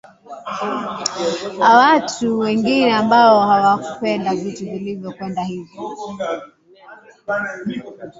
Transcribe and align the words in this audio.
a 1.63 1.77
watu 1.77 2.39
wengi 2.39 2.89
ambao 2.89 3.39
hawakupenda 3.47 4.35
vitu 4.35 4.63
vilivyo 4.65 5.11
kwenda 5.13 5.43
hivi 5.43 5.79